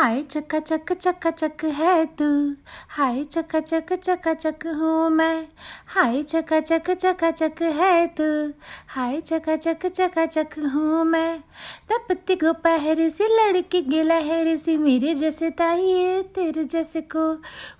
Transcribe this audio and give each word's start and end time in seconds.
हाय 0.00 0.20
चक्का 0.22 0.58
चक 0.58 0.92
चक्का 0.92 1.30
चक 1.30 1.64
है 1.78 2.04
तू 2.18 2.26
हाय 2.90 3.22
चक्का 3.24 3.60
चक 3.60 3.92
चक्का 3.94 4.32
चक 4.34 4.64
हूँ 4.76 5.08
मैं 5.10 5.46
हाय 5.86 6.22
चक्का 6.22 6.60
चक 6.60 6.90
चक्का 6.92 7.30
चक 7.30 7.60
है 7.78 8.06
तू 8.18 8.24
हाय 8.88 9.20
चक्का 9.20 9.56
चक 9.56 9.86
चक्का 9.86 10.24
चक 10.26 10.54
हूँ 10.74 11.04
मैं 11.04 11.40
तपती 11.90 12.36
को 12.36 12.52
पहरी 12.62 13.08
सी 13.10 13.26
लड़की 13.30 13.82
गिलहरी 13.82 14.56
सी 14.56 14.76
मेरे 14.76 15.14
जैसे 15.14 15.50
ताइए 15.50 16.22
तेरे 16.34 16.64
जैसे 16.66 17.00
को 17.14 17.26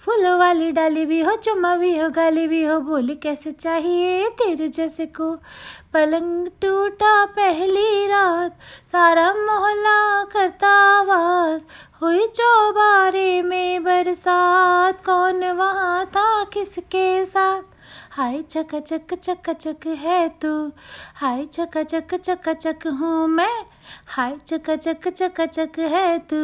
फूलों 0.04 0.38
वाली 0.38 0.70
डाली 0.72 1.06
भी 1.06 1.20
हो 1.20 1.36
चुमा 1.36 1.74
भी 1.76 1.96
हो 1.98 2.10
गाली 2.10 2.46
भी 2.48 2.62
हो 2.64 2.78
बोली 2.80 3.14
कैसे 3.22 3.52
चाहिए 3.52 4.28
तेरे 4.38 4.68
जैसे 4.70 5.06
को 5.16 5.34
पलंग 5.94 6.46
टूटा 6.62 7.24
पहली 7.36 8.06
रात 8.06 8.58
सारा 8.86 9.32
मोहल्ला 9.34 9.98
करता 10.32 10.69
हुई 12.00 12.26
चौबारे 12.26 13.42
में 13.42 13.82
बरसात 13.84 15.04
कौन 15.04 15.44
वहाँ 15.52 16.04
था 16.06 16.44
किसके 16.44 17.24
साथ 17.24 17.62
हाय 18.10 18.40
चक 18.42 18.74
चक 18.76 19.12
चक 19.14 19.50
चक 19.50 19.86
है 19.98 20.28
तू 20.40 20.50
हाय 21.14 21.44
चक 21.46 21.76
चक 21.82 22.14
चक 22.14 22.48
चक 22.52 22.86
हूँ 23.00 23.26
मैं 23.28 23.52
हाय 24.06 24.36
चक 24.46 24.70
चक 24.70 25.08
चक 25.08 25.40
चक 25.40 25.78
है 25.92 26.18
तू 26.30 26.40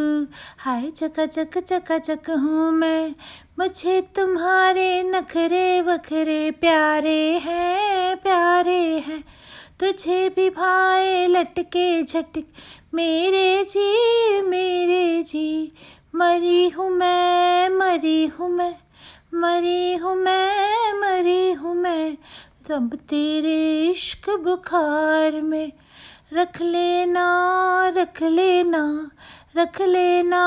हाय 0.59 0.91
चक 0.91 1.21
चक 1.27 1.59
चक 1.59 1.93
चक 2.01 2.31
हूँ 2.31 2.71
मैं 2.73 3.15
मुझे 3.59 4.01
तुम्हारे 4.17 5.03
नखरे 5.03 5.81
वखरे 5.81 6.51
प्यारे 6.61 7.19
हैं 7.39 8.17
प्यारे 8.17 8.81
हैं 8.99 9.23
तुझे 9.81 10.29
भी 10.29 10.49
भाई 10.51 11.27
लटके 11.27 12.03
झटक 12.03 12.45
मेरे 12.95 13.65
जी 13.65 13.91
जी 15.27 15.73
मरी 16.15 16.69
हूँ 16.69 16.91
मैं, 16.91 17.69
मरी 17.69 18.27
हूँ 18.27 18.49
मैं, 18.49 18.75
मरी 19.35 19.95
हूँ 19.95 20.15
मैं, 20.17 20.93
मरी 20.93 21.53
हूँ 21.53 21.75
मैं। 21.75 22.17
सब 22.69 22.97
तेरे 23.09 23.91
इश्क 23.91 24.31
बुखार 24.31 25.41
में 25.43 25.73
रख 26.33 26.61
लेना 26.63 27.27
रख 27.89 28.23
लेना 28.23 29.11
रख 29.57 29.81
लेना 29.81 30.43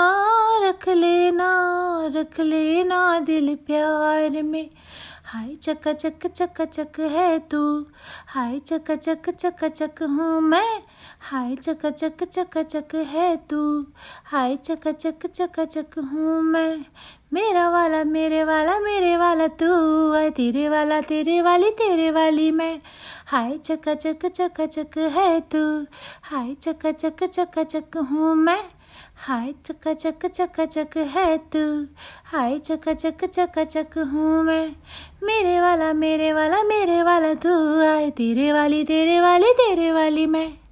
रख 0.64 0.90
लेना। 0.90 1.50
रख 2.10 2.40
लेना 2.40 3.20
दिल 3.20 3.56
प्यार 3.68 4.42
में 4.44 4.70
हाय 5.26 5.56
चक 5.56 5.88
चक 5.88 6.26
चक 6.28 6.62
चक 6.62 7.00
है 7.00 7.40
तू 7.40 7.60
हाय 8.28 8.60
चक 8.60 8.92
चक 8.92 9.30
चक 9.30 9.64
चक 9.66 10.02
हूँ 10.04 10.40
मैं 10.42 10.82
हाय 11.22 11.56
चक 11.56 11.86
चक 11.86 12.24
चक 12.24 12.58
चक 12.58 12.96
है 12.96 13.36
तू 13.50 13.60
हाय 14.26 14.56
चक 14.56 14.88
चक 14.88 15.28
चक 15.28 15.60
चक 15.60 16.00
हूँ 16.14 16.42
मैं 16.42 16.86
मेरा 17.34 17.70
वाला 17.70 18.04
मेरे 18.04 18.44
वाला 18.44 18.80
मेरे 18.80 19.16
वाला 19.18 19.48
तू 19.60 19.68
है 20.14 20.30
तेरे 20.32 20.68
वाला 20.70 21.00
तेरे 21.02 21.42
वाली 21.42 21.70
तेरे 21.76 22.10
वाली 22.12 22.50
मैं 22.52 22.74
हाय 23.26 23.58
चक 23.58 23.90
चक 23.90 24.26
चक 24.26 24.62
चक 24.62 24.98
है 24.98 25.40
तू 25.52 25.64
हाय 26.24 26.54
चक 26.62 26.88
चक 26.88 27.24
चक 27.24 27.60
चक 27.60 27.98
हूँ 28.12 28.36
मैं 28.36 28.62
हाय 29.16 29.54
चक 29.66 29.88
चक 29.88 30.26
चक 30.26 30.62
चक 30.62 30.98
है 30.98 31.38
तू। 31.38 31.84
हाय 32.26 32.60
चक 32.60 32.90
चक 32.90 33.26
चक 33.26 33.60
चक 33.60 33.98
हूँ 33.98 34.44
मैं। 34.44 34.76
मेरे 35.24 35.60
वाला 35.62 35.94
मेरे 35.94 36.34
वाला 36.34 36.64
मेरे 36.64 37.04
वाला 37.04 37.34
तू। 37.34 37.82
आए 37.82 38.10
तेरे 38.10 38.52
वाली 38.52 38.84
तेरे 38.84 39.20
वाली 39.20 39.54
तेरे 39.54 39.92
वाली 39.92 40.26
मैं। 40.26 40.69